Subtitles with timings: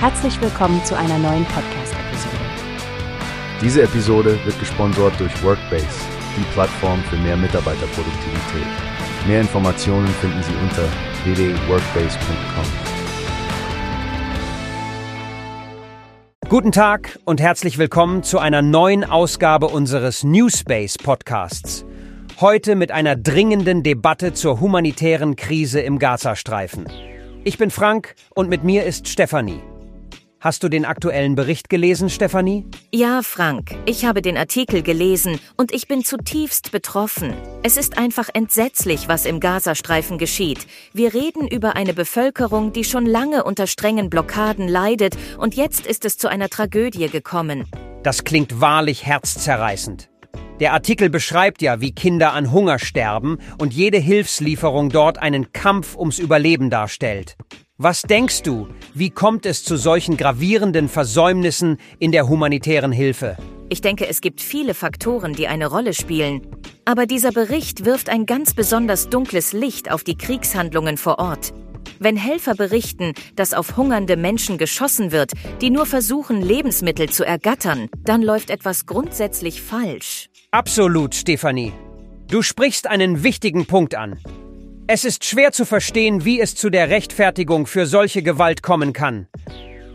[0.00, 2.36] Herzlich willkommen zu einer neuen Podcast-Episode.
[3.60, 5.88] Diese Episode wird gesponsert durch Workbase,
[6.36, 8.68] die Plattform für mehr Mitarbeiterproduktivität.
[9.26, 10.84] Mehr Informationen finden Sie unter
[11.24, 12.64] www.workbase.com.
[16.48, 21.84] Guten Tag und herzlich willkommen zu einer neuen Ausgabe unseres Newspace Podcasts.
[22.40, 26.86] Heute mit einer dringenden Debatte zur humanitären Krise im Gazastreifen.
[27.42, 29.60] Ich bin Frank und mit mir ist Stefanie.
[30.40, 32.64] Hast du den aktuellen Bericht gelesen, Stefanie?
[32.94, 37.34] Ja, Frank, ich habe den Artikel gelesen und ich bin zutiefst betroffen.
[37.64, 40.68] Es ist einfach entsetzlich, was im Gazastreifen geschieht.
[40.92, 46.04] Wir reden über eine Bevölkerung, die schon lange unter strengen Blockaden leidet und jetzt ist
[46.04, 47.64] es zu einer Tragödie gekommen.
[48.04, 50.08] Das klingt wahrlich herzzerreißend.
[50.60, 55.96] Der Artikel beschreibt ja, wie Kinder an Hunger sterben und jede Hilfslieferung dort einen Kampf
[55.96, 57.36] ums Überleben darstellt.
[57.80, 63.36] Was denkst du, wie kommt es zu solchen gravierenden Versäumnissen in der humanitären Hilfe?
[63.68, 66.44] Ich denke, es gibt viele Faktoren, die eine Rolle spielen.
[66.84, 71.52] Aber dieser Bericht wirft ein ganz besonders dunkles Licht auf die Kriegshandlungen vor Ort.
[72.00, 77.88] Wenn Helfer berichten, dass auf hungernde Menschen geschossen wird, die nur versuchen, Lebensmittel zu ergattern,
[78.02, 80.30] dann läuft etwas grundsätzlich falsch.
[80.50, 81.72] Absolut, Stefanie.
[82.26, 84.18] Du sprichst einen wichtigen Punkt an.
[84.90, 89.26] Es ist schwer zu verstehen, wie es zu der Rechtfertigung für solche Gewalt kommen kann.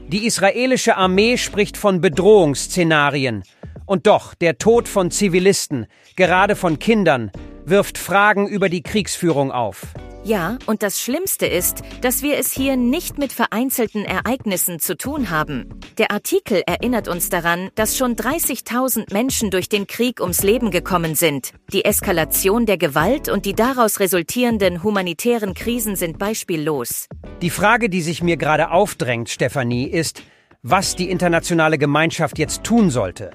[0.07, 3.41] Die israelische Armee spricht von Bedrohungsszenarien.
[3.87, 7.31] Und doch, der Tod von Zivilisten, gerade von Kindern,
[7.65, 9.87] wirft Fragen über die Kriegsführung auf.
[10.25, 15.29] Ja, und das Schlimmste ist, dass wir es hier nicht mit vereinzelten Ereignissen zu tun
[15.29, 15.69] haben.
[15.97, 21.15] Der Artikel erinnert uns daran, dass schon 30.000 Menschen durch den Krieg ums Leben gekommen
[21.15, 21.51] sind.
[21.73, 27.09] Die Eskalation der Gewalt und die daraus resultierenden humanitären Krisen sind beispiellos.
[27.41, 30.23] Die Frage, die sich mir gerade aufdrängt, Stefanie, ist,
[30.61, 33.31] was die internationale Gemeinschaft jetzt tun sollte.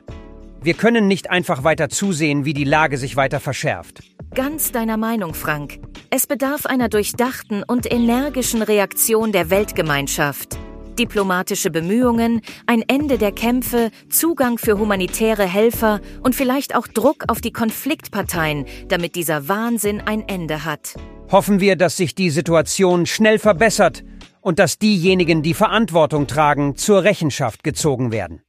[0.62, 4.00] Wir können nicht einfach weiter zusehen, wie die Lage sich weiter verschärft.
[4.34, 5.78] Ganz deiner Meinung, Frank.
[6.10, 10.58] Es bedarf einer durchdachten und energischen Reaktion der Weltgemeinschaft.
[10.98, 17.42] Diplomatische Bemühungen, ein Ende der Kämpfe, Zugang für humanitäre Helfer und vielleicht auch Druck auf
[17.42, 20.94] die Konfliktparteien, damit dieser Wahnsinn ein Ende hat.
[21.30, 24.02] Hoffen wir, dass sich die Situation schnell verbessert
[24.40, 28.40] und dass diejenigen, die Verantwortung tragen, zur Rechenschaft gezogen werden.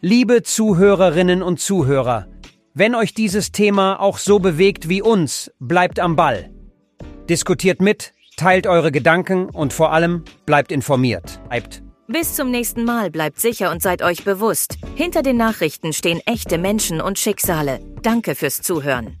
[0.00, 2.26] Liebe Zuhörerinnen und Zuhörer,
[2.78, 6.50] wenn euch dieses Thema auch so bewegt wie uns, bleibt am Ball.
[7.28, 11.40] Diskutiert mit, teilt eure Gedanken und vor allem bleibt informiert.
[11.48, 11.82] Bleibt.
[12.06, 16.56] Bis zum nächsten Mal bleibt sicher und seid euch bewusst, hinter den Nachrichten stehen echte
[16.56, 17.80] Menschen und Schicksale.
[18.02, 19.20] Danke fürs Zuhören.